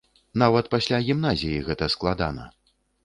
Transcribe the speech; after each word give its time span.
Нават 0.43 0.69
пасля 0.75 0.99
гімназіі 1.09 1.63
гэта 1.67 1.91
складана. 1.97 2.49